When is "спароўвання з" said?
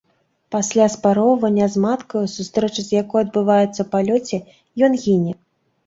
0.93-1.83